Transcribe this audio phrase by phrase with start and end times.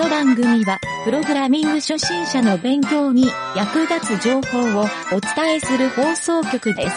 [0.00, 6.96] の番組は、プログラミング初心者の勉強に役立つ情報をお伝えする放送局です。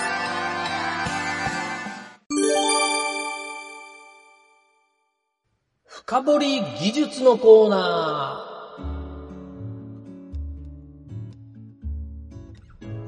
[5.86, 8.40] 深掘り技術のコーナ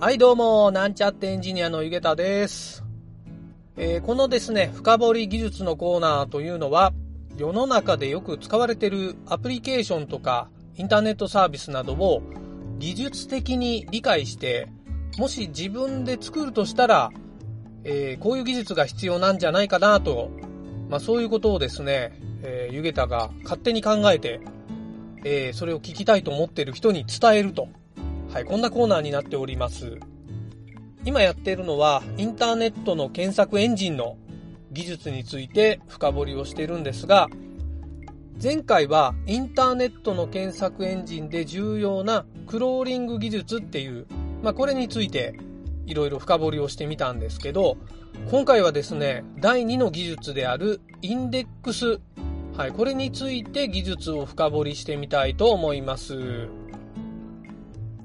[0.01, 0.03] ー。
[0.03, 2.83] はい、どうも、なんちゃってエンジニアのゆげたです。
[3.77, 6.91] えーこのですね、深掘り技術のコーナーというのは、
[7.37, 12.21] 世の中でよく使われているアプリケーションとかインターネットサービスなどを
[12.79, 14.67] 技術的に理解して、
[15.17, 17.11] もし自分で作るとしたら、
[17.83, 20.29] えーこういう技術が必要なんじゃないかなと、
[20.89, 24.41] まあそういうことをですね、えー、ゆげたが勝手に考えて、
[25.23, 27.69] えーそれを聞きたいと思っている人に伝えると。
[28.33, 29.97] はい、こんなコーナーになっております。
[31.05, 34.17] 今やっているのは、インターネットの検索エンジンの
[34.75, 37.29] 技術について深掘りをしているんですが、
[38.41, 44.05] 前回はインターネットの検索エンジンで重要なクローリング技術っていう、
[44.43, 45.39] まあこれについて
[45.85, 47.77] いろいろ深掘りをしてみたんですけど、
[48.29, 52.01] 今回はですね、第2の技術であるインデックス。
[52.57, 56.49] はい、これについて技術を深掘りしてみたいと思います。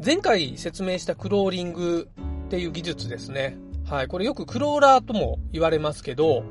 [0.05, 2.09] 前回説明したクローリング
[2.47, 3.59] っていう技術ですね。
[3.85, 6.45] はい、これよくクローラーとも言われますけど、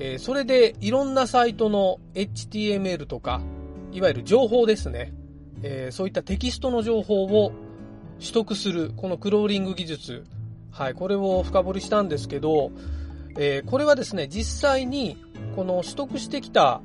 [0.00, 3.40] えーそれでいろんなサイトの HTML とか、
[3.92, 5.12] いわゆる情報ですね。
[5.62, 7.52] えーそういったテキストの情報を
[8.18, 10.24] 取得する、このクローリング技術。
[10.70, 12.72] はい、これを深掘りしたんですけど、
[13.36, 15.16] えーこれはですね、実際に
[15.54, 16.80] この取得してきた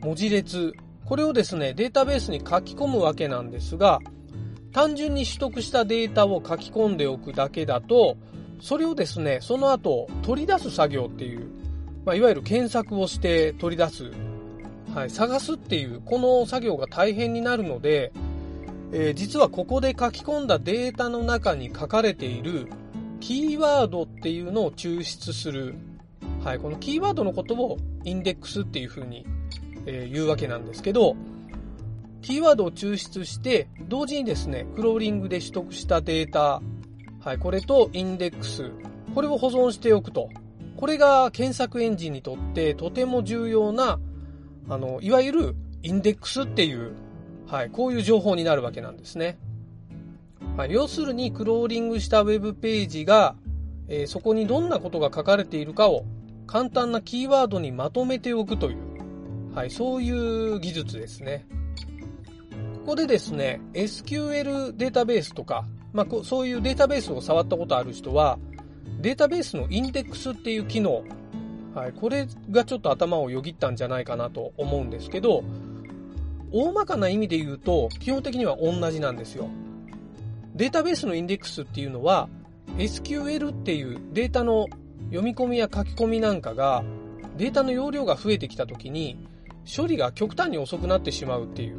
[0.00, 0.72] 文字列、
[1.04, 4.00] これをですね、データベースに書き込むわけなんですが、
[4.72, 8.16] 単純に取得したデータを書き込んでおくだけだと、
[8.60, 11.63] それをですね、その後取り出す作業っていう、
[12.04, 14.10] まあ、いわゆる検索をして取り出す、
[14.94, 18.12] はい、探すっていう、この作業が大変になるので、
[18.92, 22.68] えー実はここで書き込んだデータの中に書かれている
[23.20, 25.74] キーワードっていうのを抽出する。
[26.44, 29.26] はい、このキーワードのことをインデックスっていうふうに、
[29.86, 31.16] えー言うわけなんですけど、
[32.22, 36.62] キーワードを抽出して、同時にですね、クローリングで取得したデータ、
[37.20, 38.70] はい、これとインデックス、
[39.14, 40.28] これを保存しておくと。
[40.76, 43.98] これが検索エンジンにとってとても重要な、
[44.68, 46.92] あの、いわゆるインデックスっていう、
[47.46, 49.38] はい、こういう情報になるわけなんですね。
[50.56, 53.36] はい、要するに、クローリングしたウェブページが、
[53.88, 56.04] えーそこにどんなことが書かれているかを
[56.46, 61.46] 簡単なキーワードにまとめておくという、はい、そういう技術ですね。
[62.84, 68.38] ここでですね、SQL データベースとか、まあ、そういうデータベースを触ったことある人は、
[69.04, 71.04] データベースのインデックスっていう機能、
[71.74, 75.44] はい、これがちょっと頭をよぎったんじゃないかなと思うんですけど、
[76.50, 79.50] 大まかな意味で言うと、基本的には同じなんですよ。
[80.54, 82.30] データベースのインデックスっていうのは、
[82.78, 84.68] SQL っていうデータの
[85.10, 86.82] 読み込みや書き込みなんかが、
[87.36, 89.18] データの容量が増えてきた時に、
[89.66, 91.78] 処理が極端に遅くなってしまうっていう、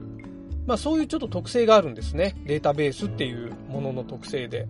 [0.68, 2.36] まあそういうちょっと特性があるんですね。
[2.46, 4.68] データベースっていうものの特性で。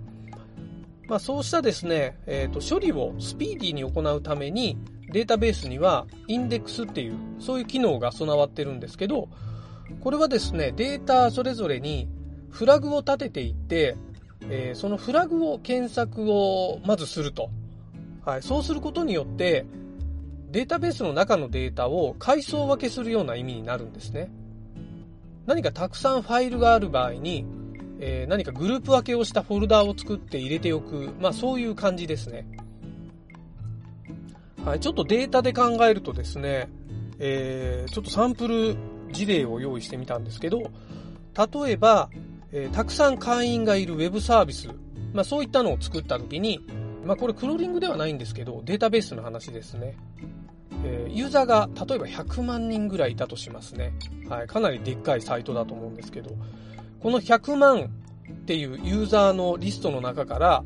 [1.07, 4.77] まあそうしたですね、えっ、と、処理をスピーディーに行うために、
[5.11, 9.29] データベースにはインデックスっていう、そういう機能が備わってるんですけど、
[10.01, 12.09] これはですね、データそれぞれに
[12.49, 13.95] フラグを立てていって、
[14.49, 17.49] えーそのフラグを検索をまずすると。
[18.25, 19.65] はい、そうすることによって、
[20.51, 24.31] データベースの中のデータを階層分けするような意味になるんですね。
[25.45, 27.45] 何かたくさんファイルがある場合に、
[27.99, 32.47] えー何かグループ分けをしたフォルダーを作って入れておく、まあそういう感じですね。
[34.63, 36.69] はい、ちょっとデータで考えるとですね、
[37.19, 38.75] えーちょっとサンプル
[39.11, 42.09] 事例を用意してみたんですけど、例えば、
[42.51, 44.69] えーたくさん会員がいるウェブサービス、
[45.13, 46.65] まあそういったのを作ったときに、
[47.05, 49.95] まあこれクローリングではないんですけど、データベースの話ですね。
[50.83, 53.93] えユーザーが例えば100万人ぐらいいたとしますね。
[54.29, 56.31] はい、かなりでっかいサイトだと思うんですけど、
[57.05, 57.91] この100万
[58.31, 60.63] っていうユーザーのリストの中から、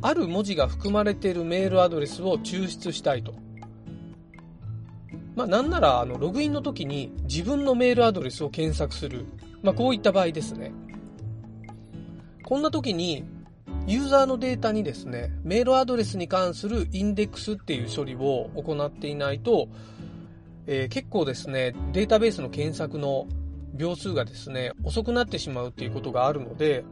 [0.00, 3.34] ある文字が含まれているメールアドレスを抽出したいと。
[5.34, 9.26] まあなんなら、あの、ログインの時に自分のメールアドレスを検索する。
[9.60, 10.72] まあこういった場合ですね。
[12.44, 13.24] こんな時に、
[13.88, 19.66] ユーザーのデータにですね、メールアドレスに関するインデックスっていう処理を行っていないと、
[20.68, 23.26] えー結構ですね、データベースの検索の
[23.74, 26.84] 秒数がですね、遅くなってしまうっていうことがあるので、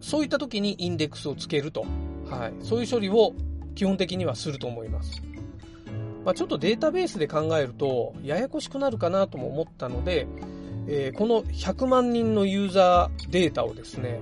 [0.00, 1.86] そういった時にインデックスをつけると。
[2.28, 2.64] はい。
[2.64, 3.32] そういう処理を
[3.74, 5.22] 基本的にはすると思います。
[6.24, 10.26] まあ、ちょっとデータベースで考えると、ややこしくなるかなとも思ったので、
[10.86, 14.20] えー、この100万人のユーザーデータをですね、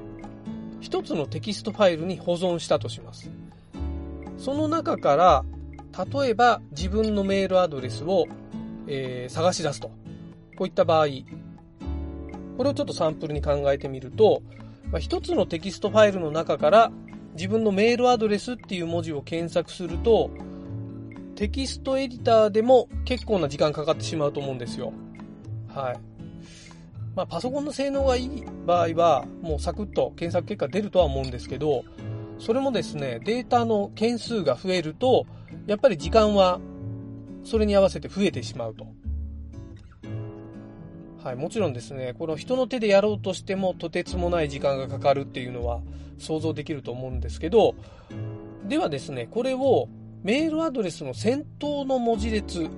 [0.81, 3.31] 一つのテキストファイルに保存したとします。
[4.37, 5.44] その中から、
[6.22, 8.26] 例えば自分のメールアドレスを、
[8.88, 9.90] えー、探し出すと。
[10.56, 11.06] こういった場合、
[12.56, 14.43] これをちょっとサンプルに考えてみると、
[14.90, 16.93] まあ、一つのテキストファイルの中から
[17.34, 20.31] 自分のメールアドレスっていう文字を検索すると、
[21.34, 24.93] テキストエディターでも結構な時間かかってしまうと思うんですよ。
[25.69, 25.99] はい。
[27.14, 31.84] まあ、パソコンの性能がいい場合は、もうサクッと検索結果出るとは思うんですけど、
[32.38, 35.26] それもですね、データの件数が増えると、
[35.66, 36.60] やっぱり時間は
[37.44, 38.87] それに合わせて増えてしまうと。
[41.23, 45.81] はい、もちろんですね、この人の手でやろうとしてもとてつもない時間がかかるっていうのは
[46.19, 47.77] 想像できると思うんですけど、
[48.67, 49.89] ではですね、これを
[50.25, 52.69] メールアドレスの先頭の文字列、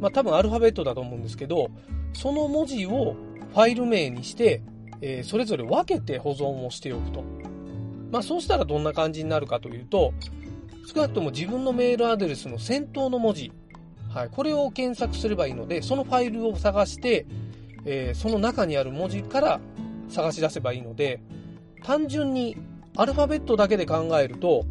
[0.00, 1.70] まあ多分アルファベットだと思うんですけど、
[2.14, 3.14] その文字を
[3.52, 4.60] ファイル名にして、
[5.00, 7.22] えー、それぞれ分けて保存をしておくと。
[8.10, 10.12] まあそうしたらどんな感じになるかというと、
[10.92, 13.52] 少なくとも自分のメールアドレスの先頭の文字、
[14.12, 17.26] はい、これを検索すればいいので、そのファイルを探して、
[17.84, 19.60] えー、その中にある文字から
[20.08, 21.20] 探し出せばいいので、
[21.82, 22.56] 単純に
[22.96, 24.64] アルファベットだけで考えると、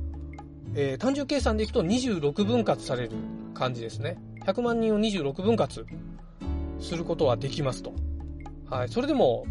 [0.75, 3.11] えー、単純計算でいくと26分割される
[3.53, 4.17] 感じですね。
[4.45, 5.85] 100万人を26分割
[6.79, 7.93] することはできますと。
[8.69, 8.89] はい。
[8.89, 9.45] それでも、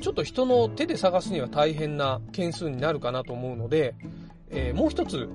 [0.00, 3.94] ちょっと人の手で探すには大変な件数になるかなと思うので、
[4.50, 5.28] えー、もう一つ、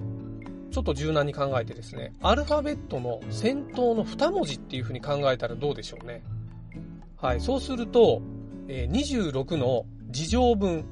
[0.72, 6.24] ちょっと柔軟に考えてですね、アルファベットの先頭の2文字っていう風に考えたらどうでしょうね。
[7.24, 7.42] はい。
[7.42, 8.22] そうすると、
[8.68, 10.86] えー、26の事乗分。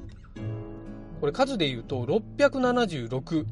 [1.20, 3.46] これ数で言うと676。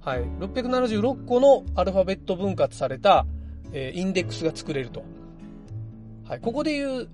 [0.00, 0.24] はい。
[0.38, 3.26] 676個のアルファベット分割された、
[3.72, 5.02] えー、インデックスが作れると。
[6.28, 6.40] はい。
[6.40, 7.08] ここで言う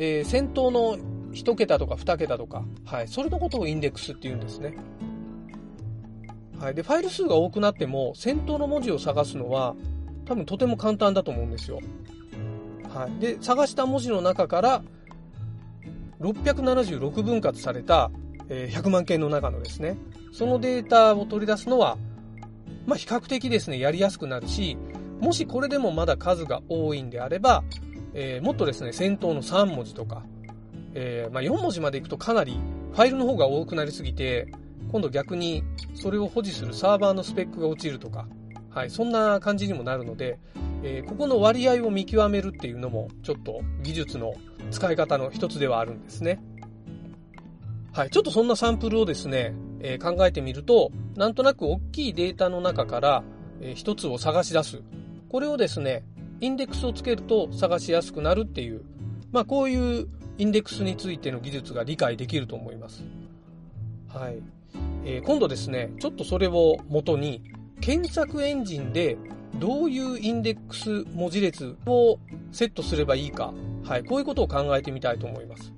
[0.00, 0.96] えー、先頭の
[1.32, 4.76] 1桁とか2桁とか、はい、それのことをインデックスって言うんですね。
[6.58, 6.74] はい。
[6.74, 9.74] で、ファイル数が多くなっても、先頭の文字を探すのは、
[10.24, 11.80] 多分とても簡単だと思うんですよ。
[12.94, 13.20] はい。
[13.20, 14.82] で、探した文字の中から、
[16.20, 18.10] 676分割された、
[18.48, 19.96] え、100万件の中のですね、
[20.32, 21.96] そのデータを取り出すのは、
[22.86, 24.76] まあ、比較的ですね、やりやすくなるし、
[25.20, 27.62] もしこれでもまだ数が多いんであれば、
[28.14, 30.24] えー、もっとですね、先頭の3文字とか、
[30.94, 32.58] えー、まあ、4文字までいくとかなり
[32.92, 34.48] ファイルの方が多くなりすぎて、
[34.90, 35.62] 今度逆に
[35.94, 38.26] それを保持するサーバーのスペックが落ちるとか、
[38.70, 40.38] はい、そんな感じにもなるので、
[40.82, 44.34] えー、ここの割合を見極めるっていうのも、ちょっと技術の
[44.70, 46.40] 使い方の一つではあるんですね。
[47.92, 53.24] はい、ちょっとそんなサンプルをですね、えー、考えてみると、なんとなく大きいデータの中から、
[53.60, 54.82] えー、一つを探し出す。
[55.28, 56.04] これをですね、
[56.40, 58.82] インデックスをつけると探しやすくなるっていう、
[59.32, 60.08] まあこういう
[60.38, 63.02] インデックスについての技術が理解できると思います。
[64.06, 64.38] はい。
[65.04, 67.42] えー、今度ですね、ちょっとそれを元に、
[67.80, 69.16] 検索エンジンで
[69.54, 72.18] どういうインデックス文字列を
[72.52, 73.52] セットすればいいか、
[73.84, 75.72] はい、こういうことを考えてみたいと思います。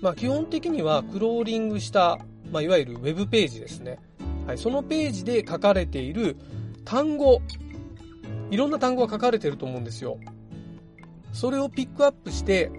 [0.00, 2.18] まあ基本的にはクローリングした、
[2.50, 3.98] まあいわゆるウェブページですね。
[4.46, 6.36] はい、そのページで書かれている
[6.84, 7.40] 単語
[8.50, 10.18] いろんな単語が書かれていると思うんですよ。
[11.32, 12.70] それをピックアップして、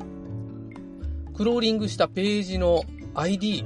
[1.34, 2.84] クローリングしたページの
[3.16, 3.64] ID、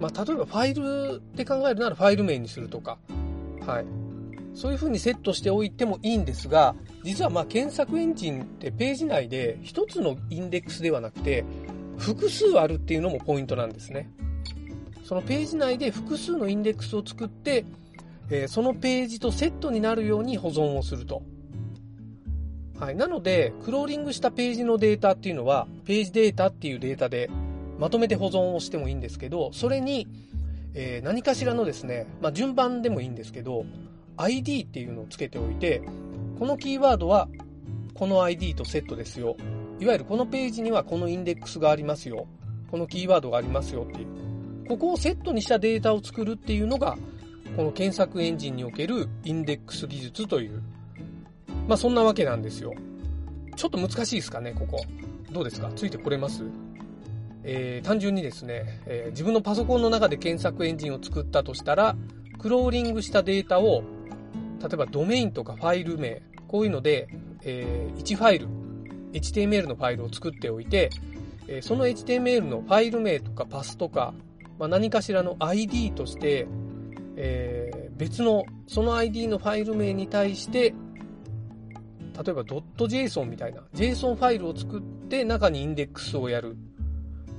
[0.00, 2.98] まあ、例えばファイルって考えるならファイル名にするとか、
[3.66, 4.05] はい。
[4.56, 11.44] そういう風にセットしておいてもいいんですが、実はまあ検索エンジンってページ内で一つのインデックスではなくて、
[11.98, 14.10] 複数あるっていうのもポイントなんですね。
[15.04, 17.66] そのページ内で複数のインデックスを作って、
[18.30, 21.22] え、そのページとセットになるように保存をすると。
[22.80, 22.96] はい。
[22.96, 27.30] なので、クローリングしたページのデータっていうのは、ページデータっていうデータで
[27.78, 30.08] まとめて保存をしてもいいんですけど、それに、
[30.74, 33.66] え、何かしらのですね、まあ、順番でもいいんですけど、
[34.16, 35.82] ID っていうのをつけておいて、
[36.38, 37.28] このキーワードは
[37.94, 39.36] この ID とセットですよ。
[39.78, 42.26] いわゆるこのページにはこのインデックスがありますよ。
[42.70, 44.06] このキーワードがありますよっていう。
[44.68, 46.96] ここをセットにしたデータを作るっていうのが、
[47.56, 50.62] この検索エンジンにおけるインデックス技術という、
[51.68, 52.72] まあそんなわけなんですよ。
[53.54, 54.84] ちょっと難しいですかね、ここ。
[55.30, 55.70] どうですか？
[55.74, 56.44] ついてこれます？
[57.44, 61.96] えー、単純にですね、えー、自分のパソコンの中で検索エンジンを作ったとしたら、
[62.38, 63.84] クローリングしたデータを、
[64.60, 67.08] 例えばドメインとかファイル名、こういうので、
[67.42, 68.48] えー、1ファイル、
[69.12, 70.90] HTML のファイルを作っておいて、
[71.48, 74.14] えその HTML のファイル名とかパスとか、
[74.58, 76.46] まあ、何かしらの ID として、
[77.16, 80.74] えー、別の、その ID のファイル名に対して、
[82.24, 86.56] 例えば .json みたいな JSON ファイルを作って中にインデックスをやる。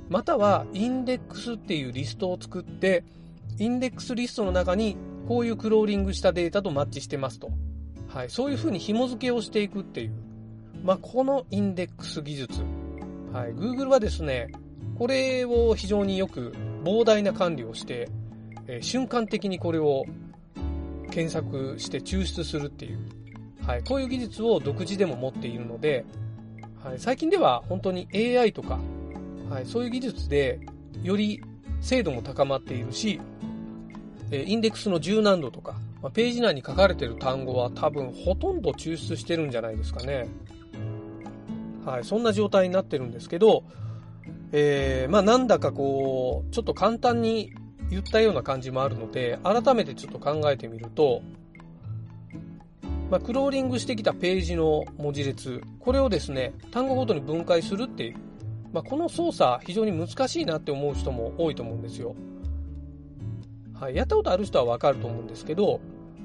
[0.08, 3.04] または、インデックスっていうリストを作って、
[3.58, 4.96] インデックスリストの中に
[5.28, 7.50] こういうクローリングしたデータとマッチしてますと。
[8.08, 10.12] はい、そういうふうに紐付けをしていくっていう。
[10.82, 12.62] まあ、このインデックス技術。
[13.32, 14.48] はい、Google はですね、
[14.96, 18.08] これを非常によく膨大な管理をして、
[18.66, 20.06] えー、瞬間的にこれを
[21.10, 22.98] 検索して抽出するっていう、
[23.66, 26.06] はい、こういう技術を独自でも持っているので、
[26.82, 28.78] はい、最近では本当に AI とか、
[29.50, 30.58] はい、そういう技術で
[31.02, 31.42] より
[31.82, 33.20] 精度も高まっているし、
[34.30, 40.28] えインデックスの柔軟度とか、まページ内に書かれている単語は多分ほとんど抽出してるんじゃないですかね。
[41.84, 43.64] はい、そんな状態になってるんですけど、
[44.52, 47.52] えー、まあなんだかこう、ちょっと簡単に
[47.90, 51.22] 言ったような感じもあるので、改めてちょっと考えてみると、
[53.10, 58.16] まあ、クローリングしてきたページの文字列、これをですね、単語ごとに分解するっていう、
[58.72, 62.14] まあ、この操作非常に難しいなって思う人も多いと思うんですよ。
[63.80, 65.80] はい、やったことある人はわかると思うんですけど、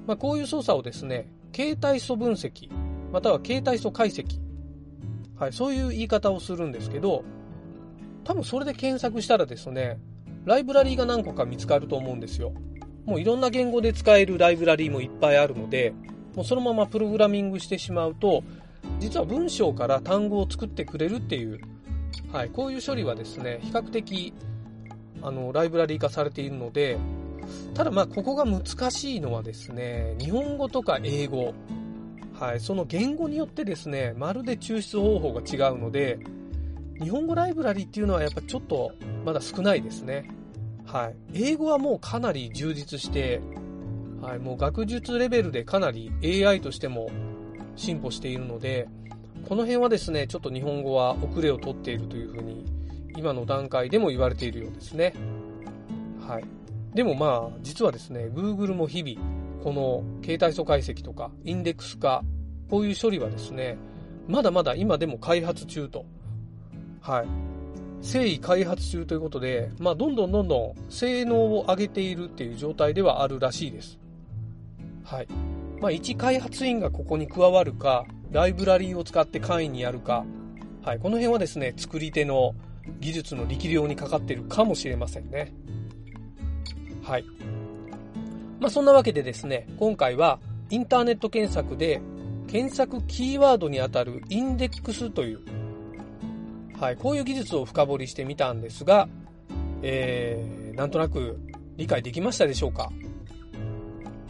[0.07, 2.69] まあ、こういう操作をですね、形態素分析、
[3.11, 4.39] または形態素解析、
[5.37, 7.23] はい、そういう言い方をするんですけど、
[8.23, 9.99] 多分それで検索したらですね、
[10.45, 12.53] ライブラリーが何個か見つかると思うんですよ。
[13.05, 15.93] もういろんな言語で使えるライブラリーもいっぱいあるので、
[16.35, 18.43] もうそのままプログラミングしてしまうと、
[18.99, 21.59] 実は文章から単語を作ってくれるっていう、
[22.31, 24.33] はい、こういう処理はですね、比較的、
[25.21, 26.97] あの、ライブラリー化されているので、
[27.73, 31.53] ただまあ、ここが難しいのはですね、日本語とか英語、
[32.39, 36.19] はい、その言語によってですね、まるで抽出方法が違うので、
[37.01, 38.91] 日本語ライブラリっていうのはやっぱちょっと
[39.25, 40.29] まだ少ないですね。
[40.85, 41.15] はい。
[41.33, 43.41] 英語はもうかなり充実して、
[44.21, 47.09] はい、もう学術レベルでかなり AI としても
[47.75, 48.87] 進歩しているので、
[49.47, 52.65] この辺はですね、ちょっと日本語は遅れをとっているというふうに、
[53.17, 55.13] 今の段階でも言われているようですね。
[56.25, 56.43] はい。
[56.95, 62.23] でもまあ、実はですね、Google も日々、この形態素解析とか、インデックス化、
[62.69, 63.77] こういう処理はですね、
[64.27, 66.05] まだまだ今でも開発中と。
[67.01, 67.27] はい。
[68.03, 73.97] 誠意開発中ということで、まあ、どんどんどんどん性能を上げているっていう状態ではあるらしいです。
[75.03, 75.27] はい。
[75.81, 80.25] まあ、一開発員がここに加わるか、ライブラリーを使って簡易にやるか、
[80.83, 80.99] はい。
[80.99, 82.55] この辺はですね、作り手の
[82.99, 85.53] 技術の力量にかかっているかもしれませんね。
[87.03, 87.25] はい。
[88.59, 92.01] まあ、そんなわけでですね、今回はインターネット検索で
[92.47, 95.41] 検索キーワードにあたるインデックスという
[96.83, 99.07] はい、こういう技術を深掘りしてみたんですが、
[99.81, 101.39] えー、なんとなく
[101.77, 102.91] 理解できましたでしょうか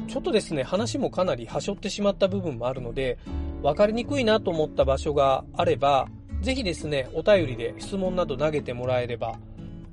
[0.07, 3.17] ちょっとですね、話もかなり端折ってしまった部分もあるので、
[3.63, 6.07] 分かりにくいなと思った場所があれば、
[6.41, 9.39] ぜひですね、お便りで質問など投げてもらえれば、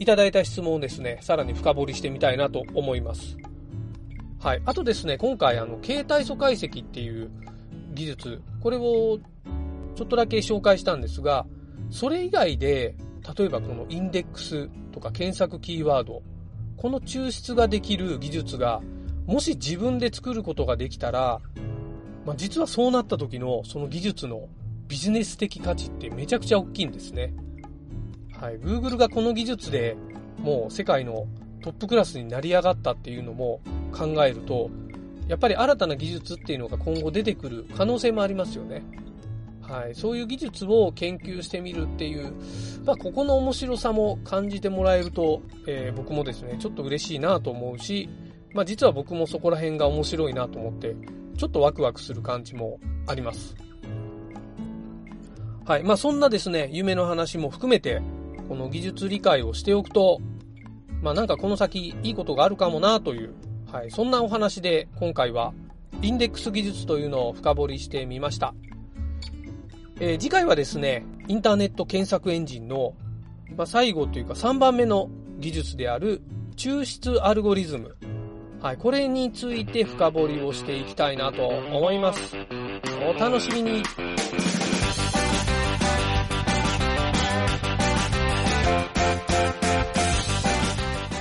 [0.01, 3.37] いただいた質問をですね、さらに深掘りしてみたいなと思います。
[4.39, 4.63] はい。
[4.65, 7.31] あとですね、今回、あの、携帯素解析っていう
[7.93, 9.19] 技術、これを
[9.97, 11.47] ちょっとだけ紹介したんですが、
[11.91, 12.95] それ以外で、
[13.37, 16.23] 例えばこのインデックスとか検索キーワード、
[16.79, 18.81] この抽出ができる技術が、
[19.27, 21.43] もし自分で作ることができたら、
[22.25, 24.49] まあ、実はそうなった時のその技術の
[24.89, 27.35] ビジネス的価値ってめちゃくちゃ大きいんですね。
[28.41, 28.59] はい。
[28.59, 29.97] Google がこの技術で
[30.39, 31.27] もう世界の
[31.63, 33.61] トップクラスになり上がったっていうのも
[33.93, 34.71] 考えると、
[35.29, 38.83] やっぱり新たな技術っていうのが今後出てくる可能性もありますよね。
[39.61, 42.33] はい、そういう技術を研究してみるっていう、
[42.85, 48.09] まあ、ここの面白さも感じてもらえると、えー、僕もですね、ちょっと嬉しいなと思うし、
[48.53, 50.97] まあ、実は僕もそこら辺が面白いなと思って、
[51.37, 53.55] ちょっとワクワクする感じもあります。
[55.65, 55.85] はい。
[55.85, 58.03] まあ、そんなですね、夢の話も含めて、
[58.51, 60.21] この技術理解をしておくと、
[61.03, 63.33] まあ、なんかこの先いいことがあるかもなという、
[63.71, 63.93] はい。
[63.93, 65.55] そんなお話で今回は、
[66.03, 68.53] インデックス技術というのを深掘りしてみました。
[70.01, 72.95] えー、次回はですね、インターネット検索エンジンの、
[73.57, 76.21] まあ、最後というか3番目の技術である
[76.57, 77.95] 抽出アルゴリズム。
[78.61, 82.35] はい、これについて深掘りをしていきたいなと思います。
[83.09, 83.85] お楽しみに。